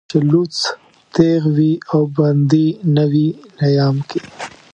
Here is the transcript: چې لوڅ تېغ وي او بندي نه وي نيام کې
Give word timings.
چې 0.09 0.17
لوڅ 0.31 0.55
تېغ 1.13 1.41
وي 1.55 1.71
او 1.91 2.01
بندي 2.17 2.67
نه 2.95 3.03
وي 3.11 3.27
نيام 3.61 3.97
کې 4.09 4.19